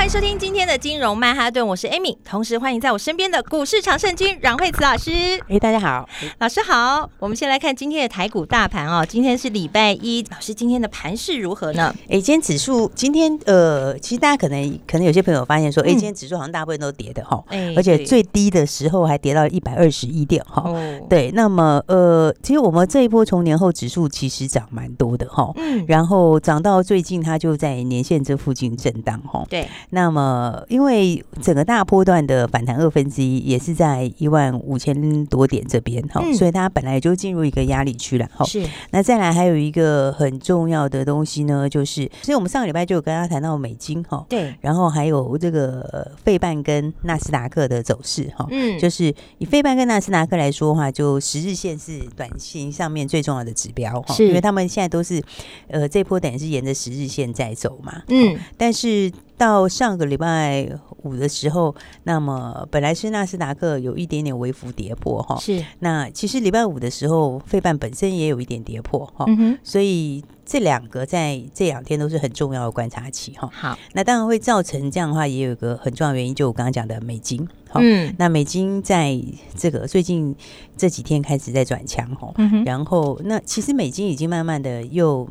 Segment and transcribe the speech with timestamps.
[0.00, 5.10] 欢迎收听今天的金融曼哈顿，我是 Amy，同时欢迎在我身边的股市常胜军阮惠慈老师。
[5.46, 6.08] 哎，大家好，
[6.38, 7.06] 老师好。
[7.18, 11.94] 我们先来看今天的台股大盘哦，今天是礼拜一，老师今天的盘势如何呢？
[12.08, 20.62] 哎，今天指数今天呃，其实大家可能可能有些朋友发现说，哎、嗯，今天指数好像大部分都跌的哈，哎，而且最低的时候还跌到一百二十一点哈。
[20.64, 29.68] 哦，对，那么呃，其实我们这一波从年后指数其实涨蛮多的哈，嗯，然后涨到最近它就在年线这附近震荡哈，对。
[29.90, 38.44] 那么，因为整个大波段的反弹二分之一也是在一万五千多点这边哈，嗯、所以它本来就进入一个压力区了哈。
[38.44, 38.64] 是。
[38.90, 44.24] 那再来还有一个很重要的东西呢，就是，所以我们上个礼拜就有跟大家谈到美金哈。
[44.28, 44.54] 对。
[44.60, 48.46] 然后还有这个费半跟纳斯达克的走势哈。
[48.50, 48.78] 嗯。
[48.78, 54.14] 就是以费半跟纳斯达克来说的话，就十日线是短线上面最重要的指标哈。
[54.14, 54.28] 是。
[54.28, 55.20] 因为他们现在都是，
[55.66, 58.02] 呃，这波等于是沿着十日线在走嘛。
[58.06, 58.38] 嗯。
[58.56, 59.10] 但是。
[59.40, 65.64] 到上个礼拜五的时候，那么本来是纳斯达克有一点点微幅跌破哈，是。
[65.78, 73.48] 那其实礼拜五的时候，费半本身也有一点跌破哈，嗯、所以这两个在这两天都是很重要的观察期哈。
[73.52, 77.48] 好，那当然会造成这样的话，也有一个很重要的原因，就我刚刚讲的美金。
[77.74, 79.16] 嗯，那美金在
[79.56, 80.34] 这个最近
[80.76, 82.34] 这几天开始在转强哈，
[82.64, 85.28] 然后那其实美金已经慢慢的又。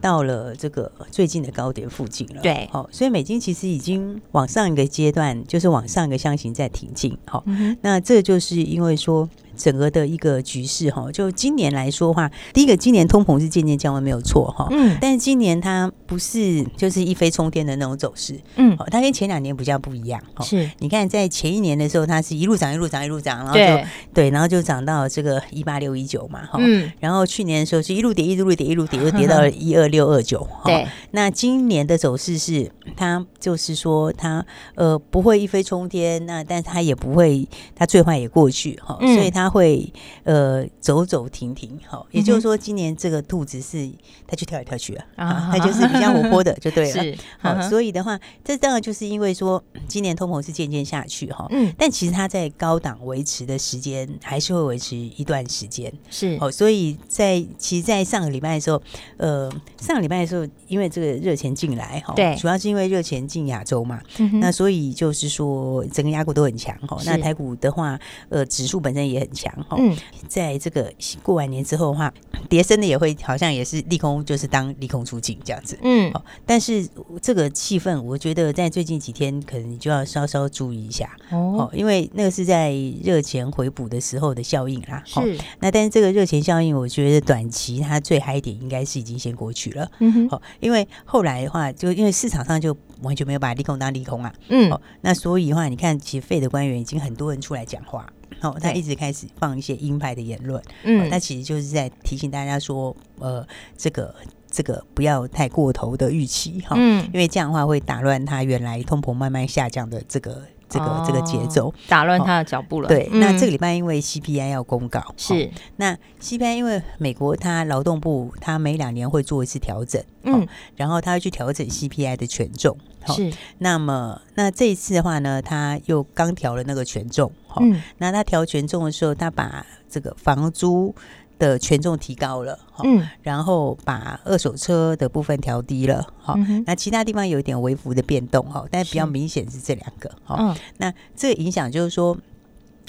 [0.00, 9.26] 到了这个最近的高点附近了，对，好，所以美金其实已经往上一个阶段，就是往上一个箱型在挺进，好，嗯、那这就是因为说。
[9.56, 34.44] 整个的一个局势哈，就今年来说的话，第一个今年通膨是渐渐降温没有错哈，嗯，但是今年它不是就是一飞冲天的那种走势，嗯，它跟前两年比较不一样，是，你看在前一年的时候，它是一路涨一路涨一路涨，然后就对，对，然后就涨到这个一八六一九嘛，哈，嗯，然后去年的时候是一路跌一路跌一路跌，又跌到了一二六二九，对，那今年的走势是它就是说它
[34.74, 39.43] 呃不会一飞冲天，那但是它也不会它最坏也过去哈，所以它。
[39.44, 43.90] 它会呃走走停停，好，也就是说今年这个兔子是
[44.26, 46.92] 它去跳来跳去啊，啊它就是比较活泼的，就对了。
[47.04, 58.80] 是，好，所以的话，这当然就是因为说今年通膨是渐渐下去哈，嗯，但其实它在高档维持的时间还是会维持一段时间，是，好，所以在其实，在上个礼拜的时候，
[59.18, 64.00] 呃，上个礼拜的时候，因为这个热钱进来哈，对，主要是因为热钱进亚洲嘛，
[64.40, 68.00] 那所以就是说整个亚股都很强哈，那台股的话，
[68.30, 69.33] 呃，指数本身也很。
[69.34, 69.96] 强哈，嗯，
[70.28, 72.12] 在这个过完年之后的话，
[72.48, 76.12] 叠升的也会好像也是利空，就是当利空出尽这样子，嗯，
[76.46, 76.88] 但是
[77.20, 81.10] 这个气氛，我觉得在最近几天可能你就要稍稍注意一下。
[81.30, 82.72] 哦，因为那个是在
[83.02, 85.38] 热钱回补的时候的效应啦，是。
[85.60, 94.70] 那但是这个热钱效应，我觉得短期它最嗨点应该是已经先过去了，嗯哼，好，因为后来的话，就因为市场上就完全没有把利空当利空啊，嗯，
[95.00, 98.06] 那所以的话，你看，其实 Fed 的官员已经很多人出来讲话。
[98.40, 103.46] 哦，他一直开始放一些鹰派的言论，嗯，他其实就是在提醒大家说，呃，
[103.76, 104.14] 这个
[104.50, 112.88] 这个不要太过头的预期哈，嗯，因为这样的话会打乱他原来通膨慢慢下降的这个这个、哦、这个节奏，打乱他的脚步了。
[112.88, 115.50] 对，嗯、那这个礼拜因为 CPI 要公告，是。
[115.76, 122.76] 那 CPI 因为美国它劳动部它每两年会做一次调整，嗯，然后他会去调整 CPI 的权重。
[123.06, 130.94] 是，那么那这一次的话呢，他又刚调了那个权重，哈、嗯，那他调权重的时候，他把这个房租
[131.38, 142.16] 的权重提高了，嗯，然后把二手车的部分调低了，好、嗯，那其他地方有一点微幅的变动，哈，但是比较明显是这两个，哈，嗯，那这个影响就是说，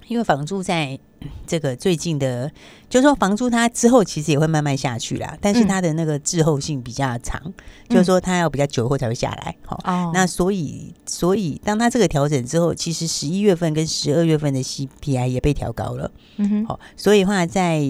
[0.07, 0.99] 因为房租在。
[1.47, 2.51] 这个最近的，
[2.89, 7.53] 就是说房租它之后其实也会慢慢下去啦，但是它的那个滞后性比较长，嗯、
[7.89, 9.55] 就是说它要比较久后才会下来。
[9.65, 16.11] 好、哦，那所以所以当它这个调整之后，其实十一月份跟十二月份的 CPI 也被调高了。
[16.37, 17.81] 嗯哼，好，所以的话在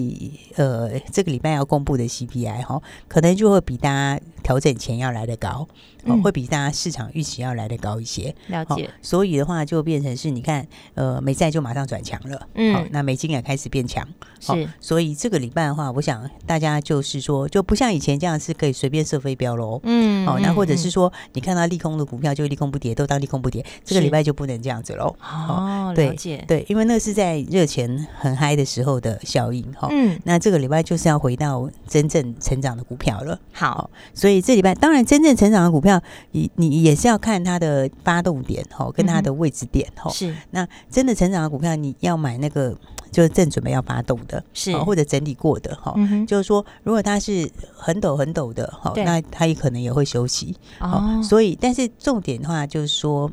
[0.54, 5.68] 呃这个礼拜要公布的 CPI 哈，可能就会比大家调整前要来得高，
[6.04, 8.34] 嗯、会比大家市场预期要来得高一些。
[8.46, 12.48] 了解，所以的话就变成是你看，呃，美债就马上转强了。
[12.54, 13.26] 嗯，好，那美金。
[13.26, 14.06] 金也开始变强，
[14.38, 36.00] 是、哦，所以这个礼拜的话，我想大家就是说，就不像以前这样是可以随便射飞镖喽，嗯，好、哦，那或者是说，你看到利空的股票就利空不跌，都当利空不跌，这个礼拜就不能这样子喽，哦，了解，对，因为那是在热钱很嗨的时候的效应，哈、哦，嗯，那这个礼拜就是要回到真正成长的股票了，好，哦、所以这礼拜当然真正成长的股票，
[36.30, 42.78] 你你也是要看它的发动点，哈、哦，跟它的位置点，哈、嗯，是，那真的成长的股票，你要买那个。
[43.16, 51.18] 就是正准备要发动的，是、哦、或者整理过的哈、嗯，就是说，如果它是很陡很陡的哈，那它也可能也会休息哦。
[51.24, 53.32] 所以，但是重点的话就是说，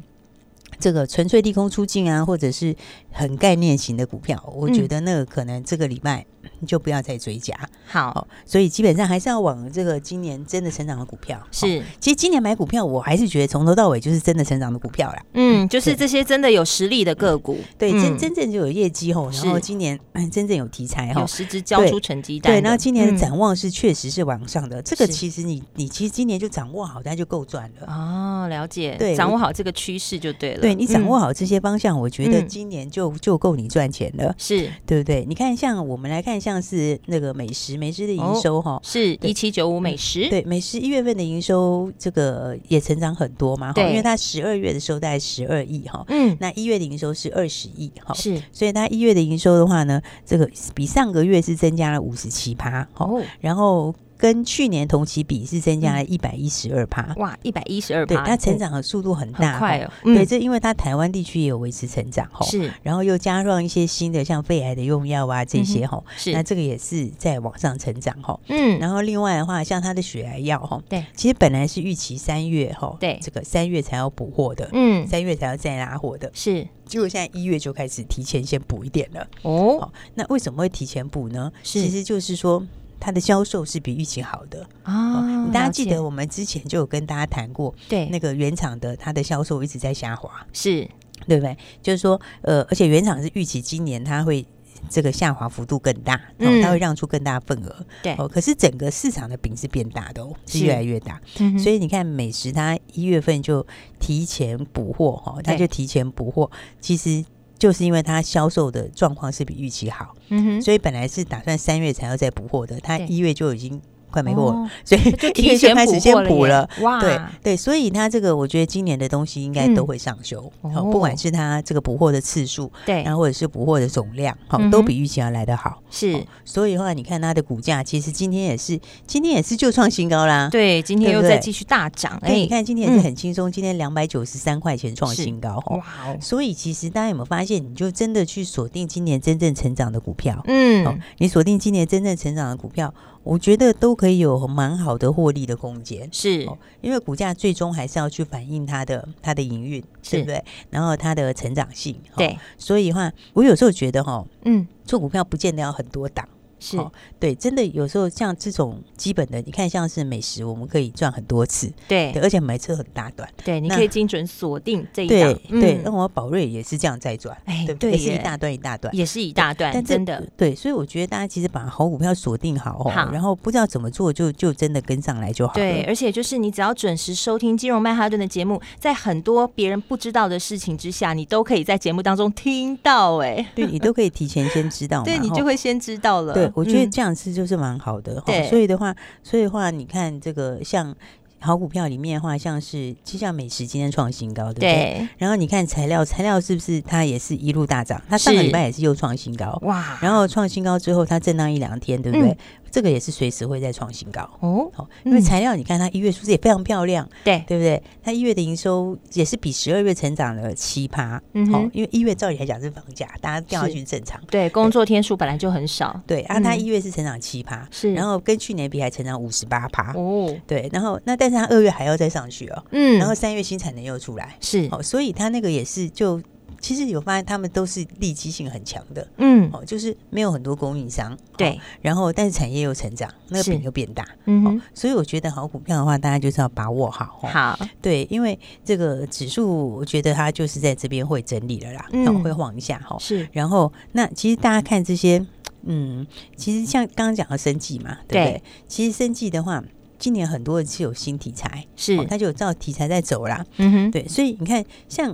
[0.79, 2.73] 这个纯粹利空出尽啊，或者是
[3.13, 6.25] 很概念型的股票，我觉得那个可能这个礼拜。
[6.67, 7.53] 就不要再追加，
[7.85, 11.41] 好、哦，所以基本上还是要往这个今年真的成长的股票。
[11.51, 15.21] 是，哦、其实今年买股票，我还是觉得从头到尾就是真的成长的股票啦。
[15.33, 19.99] 嗯，就是这些真的有实力的个股，对，嗯、真真正就有业绩吼，然后今年
[20.31, 22.53] 真正有题材哈，有实质交出成绩单。
[22.53, 24.79] 对，然后今年的展望是确实是往上的。
[24.79, 27.87] 嗯、这个其实你你其实今年就掌握好，那就够赚了。
[27.87, 30.61] 哦，了解，对，掌握好这个趋势就对了。
[30.61, 34.33] 对你掌握好这些方向，嗯、我觉得今年就就就够你赚钱了。
[34.37, 35.25] 是，对不对？
[35.27, 37.33] 你看，像我们来看，像是那个。
[37.33, 53.93] 美食，美食的营收哈、哦、是一七九五美食，对美食一月份的营收这个也成长很多嘛，对，因为它十二月的时候大概十二亿哈，嗯，那一月的营收是二十亿哈，是，所以它一月的营收的话呢，这个比上个月是增加了五十七趴哦，然后。
[54.23, 59.91] 跟去年同期比是增加了一百一十二趴，哇，一百一十二趴，对，它成长的速度很大，很快哦。
[60.05, 81.51] 对，这因为它台湾地区也有维持成长哈，是，然后又加上一些新的像肺癌的用药啊这些哈，是，那这个也是在往上成长哈，嗯，然后另外的话，像它的血癌药哈，对，其实本来是预期三月哈，对，这个三月才要补货的，嗯，三月才要再拉货的，是，结果现在一月就开始提前先补一点了，哦，那为什么会提前补呢？
[81.61, 82.65] 其实就是说。
[83.03, 85.49] 它的销售是比预期好的啊、哦！
[85.53, 90.87] 大家记得我们之前就有跟大家谈过，对那个原厂的它的销售一直在下滑，是
[91.27, 91.57] 对不对？
[91.81, 94.45] 就是说，呃，而且原厂是预期今年它会
[94.89, 98.25] 这个下滑幅度更大，嗯，它会让出更大份额，对哦。
[98.25, 101.19] 可是整个市场的饼是变大的哦，是越来越大，
[101.61, 103.67] 所以你看美食它一月份就
[103.99, 107.25] 提前补货哈，它就提前补货，其实。
[107.57, 113.81] 就是因为它销售的状况是比预期好，嗯哼，所以本来是打算三月才要再补货的，它一月就已经。
[114.13, 116.69] 快没货，哦，所以就 提前开始先补了。
[116.81, 125.81] 哇，对对，所以它这个我觉得今年的东西应该都会上修，嗯哦，不管是它这个补货的次数，对，然后或者是补货的总量，好，嗯，都比预期要来得好。
[125.89, 130.47] 是，哦，所以的话，你看它的股价，其实今天也是，今天也是就创新高啦。
[130.51, 132.19] 对，今天又在继续大涨。
[132.21, 135.55] 哎，你看今天也是很轻松，嗯，今天两百九十三块钱创新高。
[135.67, 140.39] 哇，哦，所以其实大家有没有发现，你就真的去锁定今年真正成长的股票？
[140.45, 142.93] 嗯，哦，你锁定今年真正成长的股票。
[143.23, 150.43] 我觉得都可以有蛮好的获利的空间，是、哦，因为股价最终还是要去反映它的它的营运，对不对？
[150.69, 156.27] 然后它的成长性，对，哦、所以的话，我有时候觉得哈，嗯，做股票不见得要很多档。
[156.63, 187.33] 是、哦，对，真的有时候像这种基本的，你看像是美食，我们可以赚很多次，对，对而且买车很大段，对，你可以精准锁定这一档，对，嗯、那我宝瑞也是这样在赚，哎，对，对，也是一大段一大段，也是一大段，但真的，对，所以我觉得大家其实把好股票锁定好，哦，好，然后不知道怎么做，就就真的跟上来就好了，对，而且就是你只要准时收听金融曼哈顿的节目，在很多别人不知道的事情之下，你都可以在节目当中听到，哎，对你都可以提前先知道， 对你就会先知道了，对我觉得这样是。
[187.33, 190.95] 就是蛮好的，对，所以的话，所以的话，你看这个像
[191.39, 194.71] 好股票里面的话，像是就像美食今天创新高，对不对？
[194.71, 195.07] 对。
[195.17, 197.99] 然后你看材料，材料是不是它也是一路大涨？
[198.07, 199.97] 它上个礼拜也是又创新高，哇！
[199.99, 202.29] 然后创新高之后，它震荡一两天，对不对？
[202.29, 202.37] 嗯
[202.73, 204.27] 这个也是随时会再创新高。
[204.39, 207.43] 哦，好，因为材料你看它一月数字也非常漂亮，对。
[207.45, 207.81] 对不对？
[208.01, 226.19] 它一月的营收也是比十二月成长了七趴，嗯，好，因为一月照理来讲是放假，大家掉下去正常，对，工作天数本来就很少，对，啊它一月是成长七趴，是，然后跟去年比还成长五十八趴，哦，对，然后那但是它二月还要再上去哦，嗯，然后三月新产能又出来，是，好，所以它那个也是就。
[226.63, 245.23] 其实有发现，他们都是利基性很强的，嗯，哦，就是没有很多供应商，对，哦、然后但是产业又成长，那个饼又变大，嗯、哦，所以我觉得好股票的话，大家就是要把握好，哦、好，对，因为这个指数，我觉得它就是在这边会整理了啦，嗯，会晃一下，哈、哦，是，然后那其实大家看这些，
[245.63, 248.39] 嗯，其实像刚刚讲的生技嘛，对不对？
[248.39, 248.43] 对。
[248.69, 249.61] 其实生技的话，
[249.99, 255.13] 今年很多人是有新题材，是，哦、它就有照题材在走啦，嗯哼，对，所以你看像。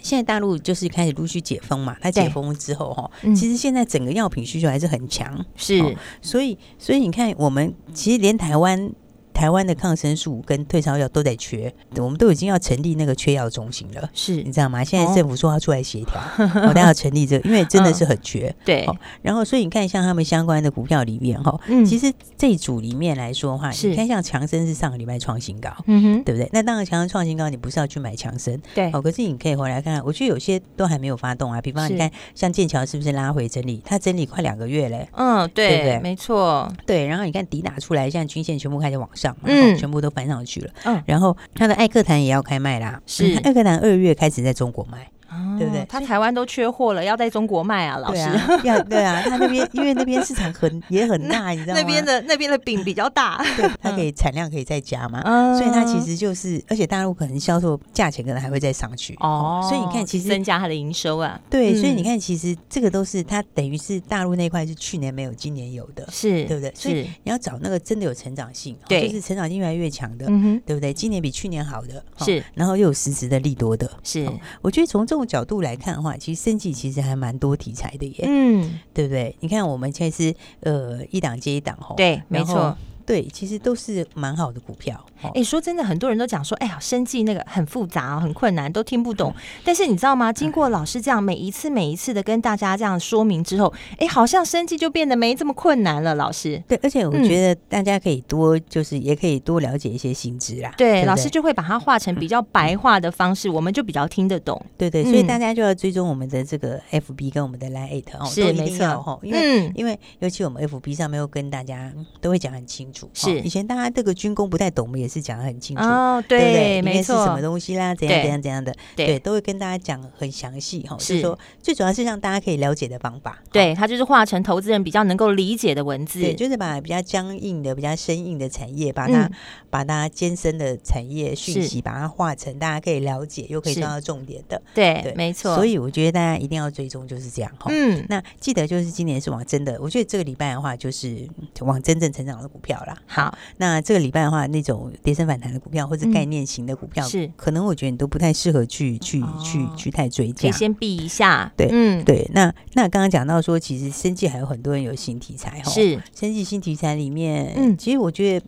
[0.00, 8.92] 现在大陆就是开始陆续解封嘛，它解封之后哈，其实现在整个药品需求还是很强，是，所以所以你看，我们其实连台湾。
[9.32, 14.84] 台湾的抗生素跟退烧药都在缺，我们都已经要成立那个缺药中心了，是你知道吗？
[14.84, 18.48] 现在政府说要出来协调，我、哦、都要成立这个， 因为真的是很缺。
[18.48, 26.48] 嗯、对、哦，然后所以你看，像他们相关的股票里面哈，嗯、其实这一组里面来说的话，你看像强生是上个礼拜创新高，嗯哼，对不对？
[26.52, 33.82] 那当然强生创新高，你不是要去买强生，对，哦，可是你可以回来看看，我觉得有些都还没有发动啊，比方你看像剑桥是不是拉回整理？
[33.84, 36.00] 它整理快两个月嘞，嗯，对，对不对？
[36.00, 37.06] 没错，对。
[37.06, 40.02] 然后你看底打出来，现在均线全部开始往上，嗯，全部。
[40.02, 45.08] 都搬上去了，嗯，然后他的艾克坦也要开卖啦，是艾克坦二月开始在中国卖。
[45.58, 45.84] 对不对？
[45.88, 48.20] 他台湾都缺货了，要在中国卖啊，老师。
[48.64, 51.80] 要对啊，他那边因为那边市场很 也很大，你知道吗？
[51.80, 59.66] 那边的那边的饼比较大，对，它可以产量可以再加嘛，嗯所以它其实就是，而且大陆可能销售价钱可能还会再上去哦。
[59.68, 61.40] 所以你看，其实增加它的营收啊。
[61.50, 66.72] 对，所以你看，其实这个都是它等于是大陆那块是去年没有，今年有的，是对不对？
[66.74, 70.92] 所以你要找那个真的有成长性，对，就是成长性越来越强的，嗯对不对？
[70.92, 74.28] 今年比去年好的，是，然后又有实质的利多的，是。
[74.60, 76.02] 我觉得从这种角度来看的。
[76.02, 79.34] 话其实生技其实还蛮多题材的耶，嗯，对不对？
[79.40, 82.76] 你看我们现在是呃一档接一档吼，对，没错。
[83.04, 85.04] 对，其实都是蛮好的股票。
[85.22, 89.32] 哎、欸，说真的，很多人都讲说，哎呀，生计那个很复杂、很困难，都听不懂。
[89.64, 90.32] 但是你知道吗？
[90.32, 96.14] 经过老师这样每一次、每一次的跟大家这样说明之后，哎，好像生计就变得没这么困难了。
[96.16, 100.74] 老师，对，而且我觉得大家可以多，嗯、就是也可以多了解一些新知啦。
[100.76, 104.60] 对，对对老师就会把它化成比较白话的方式，我们就比较听得懂。
[104.76, 115.82] 对对，所以大家就要追踪我们的这个 FB 跟我们的 Line 哦，是都一定要哈，因为、嗯、因为尤其我们 FB 上面又跟大家都会讲很清楚，是以前大家这个军工不太懂，我们也是讲的很清楚。
[115.82, 117.94] 哦，对，对对，里面是什么东西啦？
[117.94, 118.74] 怎样怎样怎样的？
[118.94, 120.96] 对，对，都会跟大家讲很详细哈。
[120.98, 123.42] 是说，最主要是让大家可以了解的方法。
[123.50, 126.20] 对，它就是化成投资人比较能够理解的文字。
[126.20, 129.30] 对，就是把比较僵硬的、比较生硬的产业，把它
[129.70, 134.60] 把它艰深的产业讯息，把它化成大家可以了解又可以抓到重点的。
[134.74, 135.54] 对，没错。
[135.54, 137.70] 所以我觉得大家一定要追踪，就是这样哈。
[137.70, 141.28] 嗯，那记得就是今年是往真的，我觉得这个礼拜的话就是
[141.60, 142.96] 往真正成长的股票啦。
[143.06, 151.52] 好，那这个礼拜的话，那种跌升反弹的股票或者概念型的股票，是可能我觉得你都不太适合去去去去太追加，可以先避一下。
[151.56, 152.28] 对，嗯，对。
[152.32, 158.46] 那那刚刚讲到说，其实生计还有很多人有新题材哈，是生计新题材里面，嗯，其实我觉得。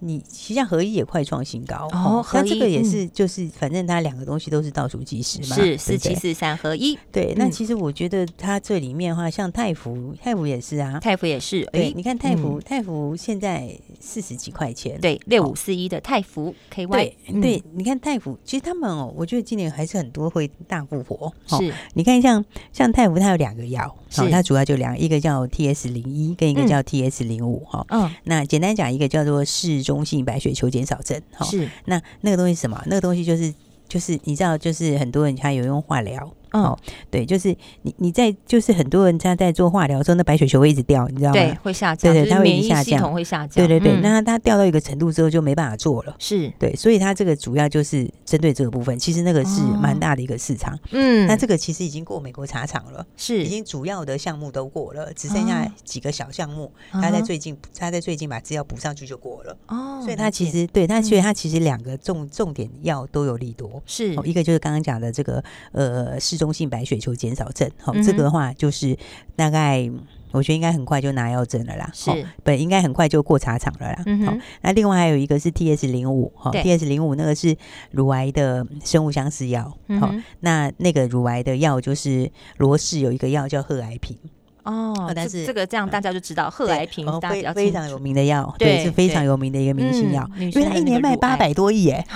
[0.00, 6.98] 你实际上合一也快创新高哦，那这个也是就是反正它两个东西都是倒数计时嘛，是四七四三合一。
[7.10, 11.64] 对，那其实我觉得它这里面的话，像泰福，泰福也是啊，泰福也是。
[11.72, 13.70] 对，你看泰福，泰福现在
[14.00, 16.86] 四十几块钱，对，六五四一的泰福 KY。
[16.88, 21.32] 对，对，你看泰福，其实他们哦，我觉得今年还是很多会大复活。
[21.46, 27.86] 是，你看像像泰福，它有两个药，是它主要就两，一个叫 TS 零一，跟一个叫 TS 零五哈。
[27.90, 30.04] 嗯，那简单讲，一个叫做市中。
[30.04, 32.82] 性白血球减少症，哈，是那那个东西是什么？
[32.86, 33.54] 那个东西就是
[33.88, 36.30] 就是你知道，就是很多人他有用化疗。
[36.54, 36.78] 哦，
[37.10, 41.34] 对，就是你你在就是很多人他在做化疗之后，那白血球会一直掉，你知道吗？
[41.34, 44.00] 对，会下降，对对，它会一下降，会下降，对对对。
[44.00, 46.48] 那它掉到一个程度之后就没办法做了，是。
[46.58, 48.96] 对，所以它这个主要就是针对这个部分。
[48.96, 53.42] 其实那个是蛮大的一个市场，嗯，那这个其实已经过美国茶厂了，是。
[53.42, 64.14] 已经主要的项目都过了，只剩下几个小项目，他在最近他在最近把资料补上去就过了，哦，所以它其实对它，所以它其实两个重重点药都有利多，是。
[64.24, 65.42] 一个就是刚刚讲的这个
[65.72, 68.96] 呃市中性白血球减少症，好，这个的话就是
[69.36, 69.90] 大概
[70.32, 72.10] 我觉得应该很快就拿药证了啦，是，
[72.42, 74.04] 本应该很快就过茶厂了啦。
[74.26, 77.56] 好，那另外还有一个是 T S 零五，哈，T S 零五那个是
[77.92, 84.16] 乳癌的生物相似药，好，那那个乳癌的药就是罗氏有一个药叫贺癌平。
[84.64, 92.04] 哦，但是这个这样大家就知道贺来平非非常有名的药，对，是非常有名的一个明星药，因为它一年卖八百多亿哎，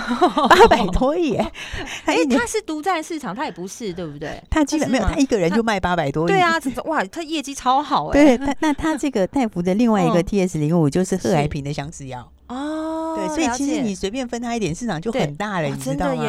[0.49, 1.51] 八百多亿哎，
[2.05, 4.41] 哎，它是独占市场，它也不是对不对？
[4.49, 8.13] 它基本没有，他一个人就卖八百多亿，对啊，哇，他业绩超好哎。
[8.13, 12.31] 对，那那他这个泰福的另外一个 T S 零五就是贺来平的相似药。
[12.47, 16.23] 哦，对，所以其实你随便分他一点市场就很大了，你知道吗？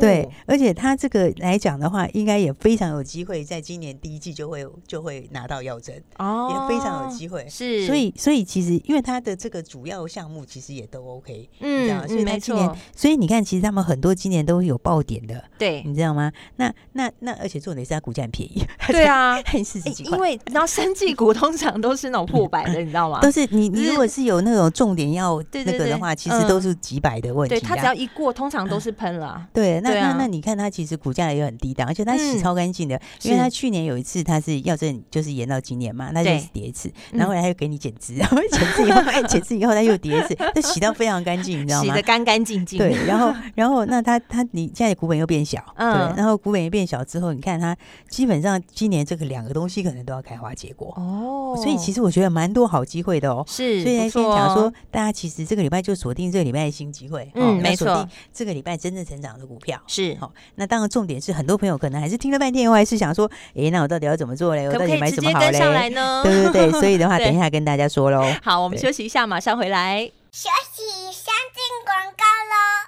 [0.00, 7.46] 对，而且他这个来讲的话，应该也非常有机会在今年第一季就会就会拿到药证哦，也非常有机会。
[7.48, 16.32] 是，所以所以其实因为他的这个主要项目其实也都 OK，嗯，所以他今年，所以你看，其实他们很多今年都有爆点的，对，你知道吗？
[16.56, 20.16] 那那那，而且重点是他股价很便宜，对啊， 很十几块。
[20.16, 23.20] 因为然后生技股通常都是那种破百的，你知道吗？
[23.20, 25.42] 都是你你如果是有那种重点要。
[25.52, 27.54] 那个的话，其其实都是几百的问题。
[27.54, 29.46] 对，它只要一过，通常都是喷了。
[29.52, 41.84] 对，那那那你看它其实股价也很低档，而且它洗超干净的，因为它去年有一次它是要证就是延到今年嘛，那就是跌一次，然后后来他又给你减资，然后减资以后减资以后它又跌一次，它洗到非常干净，你知道吗？
[41.84, 42.78] 洗的干干净净。
[42.78, 47.76] 对，然后 然后那它它你现在股本又变小，对，然后股本又变小之后，你看它
[48.08, 53.44] 基本上今年这个两个东西可能都要开花结果哦，所以其实我觉得蛮多好机会的哦。
[53.46, 60.32] 是，所以现在讲说，大家其实这个礼拜就锁定这个礼拜的新机会，嗯，没错，这个礼拜真正成长的股票是好。
[60.56, 64.66] 那当然重点是，很多朋友可能还是听了半天，我还是想说，哎，那我到底要怎么做嘞？
[64.66, 65.50] 我到底买什么好嘞？
[66.22, 68.24] 对对对，所以的话， 等一下跟大家说喽。
[68.42, 70.10] 好，我们休息一下，马上回来。
[70.32, 72.79] 休息，先进广告喽。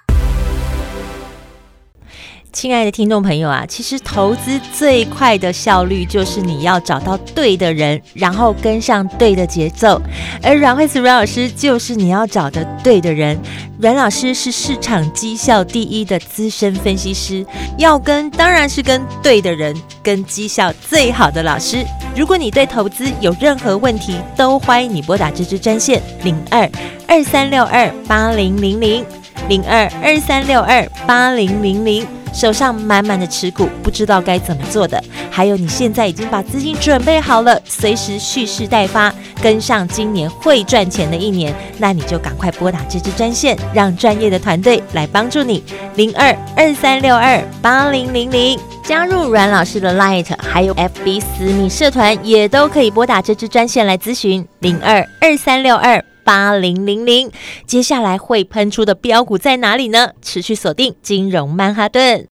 [2.53, 9.99] 亲爱的听众朋友啊，其实投资最快的效率就是你要找到对的人，然后跟上对的节奏。
[10.41, 13.37] 而阮慧慈阮老师就是你要找的对的人。
[13.79, 17.45] 阮老师是市场绩效第一的资深分析师，
[17.77, 21.83] 要跟当然是跟对的人，跟绩效最好的老师。
[22.15, 26.69] 如果你对投资有任何问题，都欢迎你拨打这支专线零二
[27.07, 29.03] 二三六二八零零零
[29.49, 32.07] 零二二三六二八零零零。
[32.33, 45.63] 手上满满的持股，不知道该怎么做的，还有你现在已经把资金准备好了，随时蓄势待发，跟上今年会赚钱的一年，那你就赶快拨打这支专线，让专业的团队来帮助你。
[45.95, 54.45] 零二二三六二八零零零，加入阮老师的 Light，还有 FB 私密社团，也都可以拨打这支专线来咨询。
[54.59, 57.31] 零二二三六二八零零零，
[57.65, 60.11] 接下来会喷出的标股在哪里呢？
[60.21, 62.32] 持续锁定金融曼哈顿。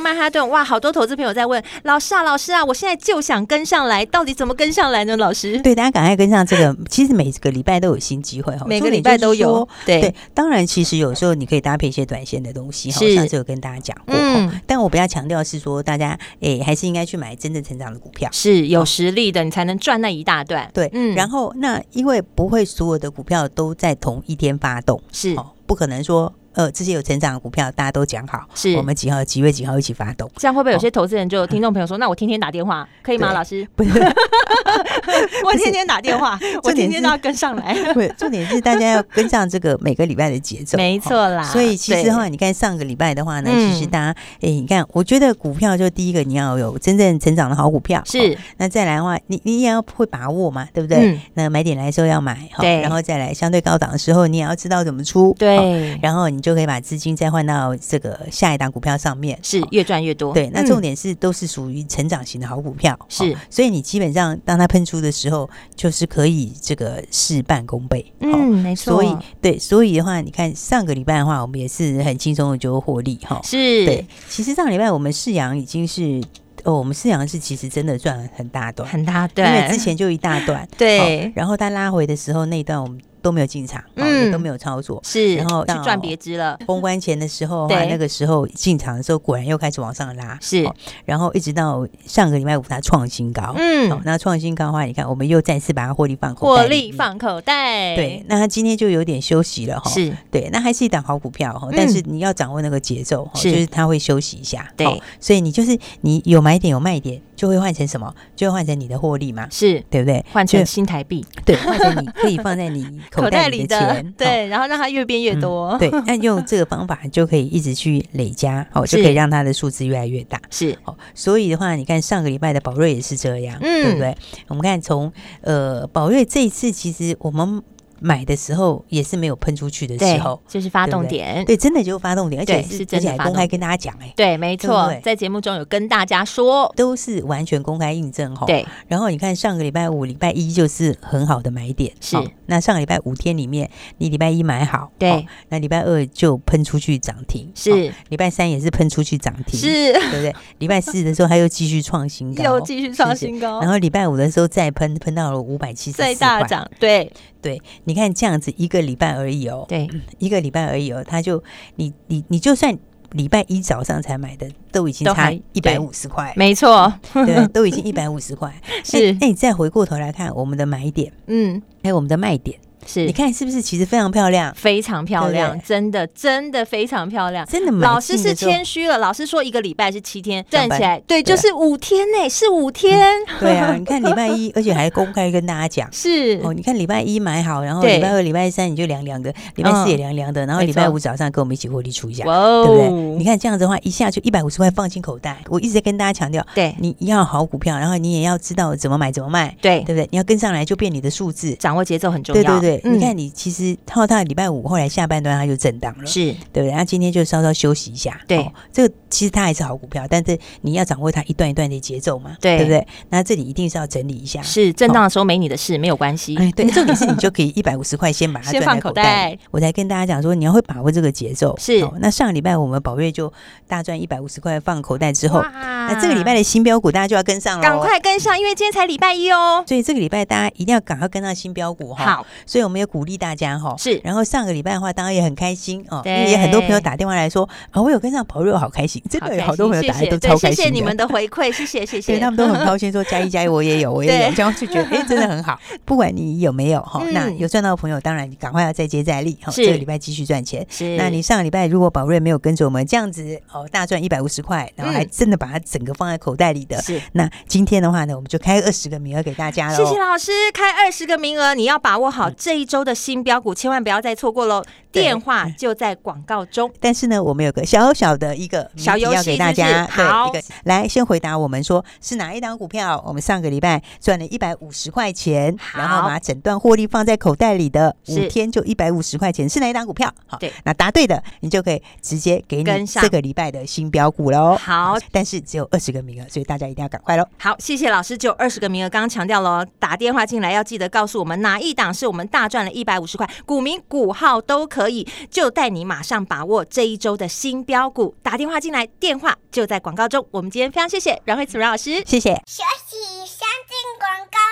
[0.00, 5.16] 曼哈顿，哇，好多投资朋友在问老师啊，老师啊，我现在就想跟上来，到底怎么跟上来呢？
[5.16, 6.76] 老师，对，大家赶快跟上这个。
[6.88, 9.66] 其实每个礼拜都有新机会哈，每个礼拜都有。
[9.84, 12.90] 对对，当然，其实有时候你可以搭配一些短线的东西。
[12.90, 14.14] 哈，上次有跟大家讲过。
[14.16, 20.70] 嗯，但我比较强调是说，大家哎，还是应该去买真正成长的股票，是有实力的，你才能赚那一大段。
[20.72, 21.14] 对，嗯。
[21.14, 26.32] 然后，那因为不会所有的股票都在同一天发动，是不可能说。
[26.58, 30.28] 呃，这些有成长的股票，大家都讲好，是我们几号几月几号一起发动。
[30.38, 33.32] 这样会不会有些投资人就听众朋友说， 那我天天打电话可以吗？
[33.32, 33.90] 老师，不是
[35.46, 37.76] 我天天打电话，我天天都要跟上来。
[37.94, 40.76] 对，重点是大家要跟上这个每个礼拜的节奏。
[40.76, 41.44] 没错啦。
[41.44, 48.36] 所以其实的话，你看上个礼拜的话呢，其实大家，哎，你看，我觉得股票就第一个你要有真正成长的好股票，是。
[48.56, 51.20] 那再来的话，你你也要会把握嘛，对不对？
[51.34, 52.80] 那买点来的时候要买，对。
[52.80, 55.96] 然后再来相对高档的时候，你也要知道怎么出，对。
[56.02, 60.32] 然后你就可以把资金再换到这个下一档股票上面，是越赚越多。
[60.32, 63.36] 对，那重点是都是属于成长型的好股票，是。
[63.50, 68.12] 所以你基本上当它喷出的时候，就是可以这个事半功倍。
[68.20, 68.94] 嗯，没错。
[68.94, 73.40] 所以对，所以的话，你看上个礼拜的话，我们也是很轻松的就获利哈。
[73.44, 73.56] 是。
[73.86, 76.22] 对，其实上个礼拜我们世阳已经是
[76.64, 80.68] 哦，我们世阳是其实真的赚了很大段，很大段，因为之前就一大段。
[80.76, 81.32] 对。
[81.34, 83.00] 然后它拉回的时候，那一段我们。
[83.22, 86.58] 都没有进场，嗯，也都没有操作，是，然后去赚别支了。
[86.66, 90.68] 封关前的时候， 对，那个时候进场的时候，果然又开始往上拉，是。
[91.04, 98.24] 然后一直到上个礼拜五，它创新高，嗯，那创新高的话，你看，我们又再次把它获利放口袋，获利放口袋，对。
[98.28, 100.48] 那它今天就有点休息了，哈，是对。
[100.52, 105.02] 那还是一档好股票，哈，但是你要掌握那个节奏，就是它会休息一下，对。
[105.20, 108.12] 所以你就是你有买点有卖点，就会换成什么？
[108.34, 110.24] 就会换成你的获利嘛，是对不对？
[110.32, 114.12] 换成新台币，对，换成你可以放在你口袋里的钱。
[114.18, 115.78] 对，然后让它越变越多。
[115.78, 120.40] 对，那用这个方法就可以一直去累加，哦，就可以让它的数字越来越大。
[120.50, 124.16] 是，哦，所以的话，你看上个礼拜的宝瑞也是这样，对不对？
[124.48, 127.62] 我们看从呃宝瑞这一次，其实我们。
[128.00, 138.46] 买的时候也是没有喷出去的时候，就是发动点，对，真的就是发动点，而且是真的公开跟大家讲，哎，对，没错，在节目中有跟大家说，都是完全公开印证哈。
[138.46, 142.16] 对，然后你看上个礼拜五、礼拜一就是很好的买点，是。
[142.46, 147.92] 那上个礼拜五天里面，你礼拜一买好，对，那礼拜二就喷出去涨停，是。
[148.08, 150.34] 礼拜三也是喷出去涨停，是，对不对？
[150.58, 157.12] 礼拜四的时候，它又继续创新高，又继续创新高，然后礼拜五的时候再喷，喷到了五百七十四大涨，对。
[157.40, 159.88] 对，你看这样子一个礼拜而已哦，对，
[160.20, 161.42] 一个礼拜而已哦，他就
[161.76, 162.76] 你你你就算
[163.12, 168.54] 礼拜一早上才买的，都已经差一百五十块，没错，对， 都已经一百五十块。
[168.84, 172.58] 是，那你再回过头来看我们的买点，嗯，还有我们的卖点。
[172.88, 177.70] 是，你看是不是其实非常漂亮，非常漂亮，真的真的非常漂亮，真的。
[177.78, 183.14] 老师是谦虚了，老师说一个礼拜是七天，站起来，对，就是五天呢，是五天。
[183.38, 186.54] 对啊， 你看礼拜一，而且还公开跟大家讲，是哦。
[186.54, 192.90] 你看礼拜一买好，然后礼拜二、礼拜三你就凉凉的，礼拜四也凉凉的，然后礼拜五早上跟我们一起获利出一下，对不对？
[193.18, 195.36] 你看这样子的话，一下就一百五十块放进口袋。
[195.48, 200.08] 我一直在跟大家强调，对，你要好股票，然后你也要知道怎么买怎么卖，对，对不对？
[200.10, 202.42] 你要跟上来就变你的数字，掌握节奏很重要。
[202.42, 203.76] 对对对，你看你其实。
[203.86, 206.68] 套到礼拜五，后来下半段它就震荡了，是对不对？
[206.68, 212.86] 然后今天就稍稍休息一下，对，这个其实它还是好股票，但是你要掌握它一段一段的节奏嘛，对，对不对？
[213.10, 216.36] 那这里一定是要整理一下，是震荡的时候没你的事，哦、没有关系。
[216.36, 219.36] 哎，对， 重点是你就可以一百五十块先把它先放口袋。
[219.50, 221.56] 我才跟大家讲说，你要会把握这个节奏。
[221.58, 223.32] 是、哦，那上个礼拜我们宝瑞就
[223.66, 229.64] 大赚一百五十块放口袋之后，那这个礼拜的新标股大家就要跟上了，赶快跟上，因为今天才礼拜一哦。
[229.66, 232.04] 所以这个礼拜大家一定要赶快跟上新标股哈。
[232.04, 233.74] 好，所以我们也鼓励大家哈。
[233.78, 239.82] 是，然后上个礼拜的话，当然也很开心哦，因为也很多朋友打电话来说啊，我有跟上宝瑞，我好开心，真的有好多朋友。
[239.88, 242.14] 打来都超开心，谢谢你们的回馈，谢谢谢 谢。
[242.14, 245.58] 对，他们都很高兴，说加一加一， 我也有，我也有，这样就觉得哎，真的很好。
[245.84, 250.66] 不管你有没有哈，那有赚到的朋友，当然你赶快要再接再厉哈，这个礼拜继续赚钱。
[250.68, 257.00] 是，那你上个礼拜如果宝瑞没有跟着我们这样子哦，大赚一百五十块，然后还真的把它整个放在口袋里的，是。
[257.12, 259.76] 那今天的话呢，我们就开二十个名额给大家了。
[259.76, 264.64] 谢谢老师，开二十个名额，你要把握好这一周的新标股，千万不要再错过喽。
[264.90, 266.70] 电话就在广告中。
[266.80, 270.32] 但是呢，我们有个小小的一个小游戏要给大家，好。
[270.64, 273.02] 来，先回答我们说是哪一档股票？
[273.06, 280.12] 我们上个礼拜赚了一百五十块钱，然后把整段获利放在口袋里的，五天就一百五十块钱，是哪一档股票？
[280.26, 284.56] 好，对，那答对的，你就可以直接给你这个礼拜的新标股喽。
[284.56, 287.26] 好，但是只有二十个名额，所以大家一定要赶快喽。
[287.38, 298.14] 好，谢谢老师，只有二十个名额，刚刚强调了，打电话进来要记得告诉我们哪一档是我们大赚了一百五十块，股名股号都可以，就带你马上把握这一周的新标股。
[298.22, 300.26] 打电话进来，电话就在广告中。
[300.30, 302.34] 我们今天非常谢谢阮慧慈阮老师，谢谢。
[302.46, 304.47] 休息，先进广告喽。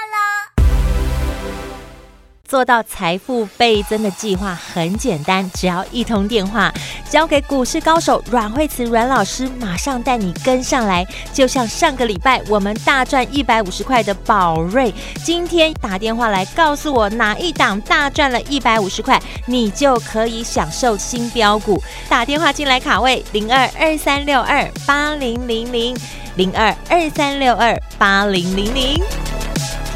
[2.47, 6.73] 做到财富倍增的计划很简单，只要一通电话，
[7.11, 11.07] 交给股市高手阮慧慈阮老师，马上带你跟上来。
[11.33, 21.83] 就像上个礼拜我们大赚一百五十块的宝瑞，今天打电话来告诉我哪一档大赚了一百五十块，你就可以享受新标股。
[22.09, 25.97] 打电话进来卡位零二二三六二八零零零
[26.37, 29.36] 零二二三六二八零零零。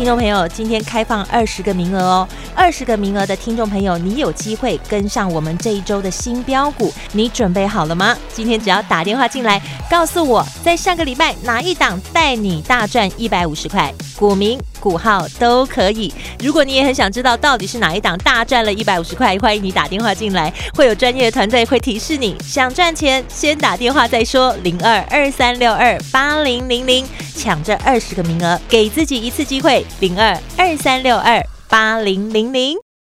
[0.00, 8.16] 听众朋友，今天开放二十个名额哦，二十个名额的听众朋友，你有机会跟上我们这一周的新标股，你准备好了吗？
[8.32, 9.60] 今天只要打电话进来，
[9.90, 16.12] 告诉我在上个礼拜哪一档带你大赚一百五十块，股民股号都可以。
[16.40, 22.36] 如果你也很想知道到底是哪一档大赚了一百五十块，欢迎你打电话进来，会有专业的团队会提示你。
[22.42, 29.84] 想赚钱，先打电话再说，零二二三六二八零零零，抢这二十个名额，给自己一次机会。
[30.00, 32.89] 零二二三六二八零零零。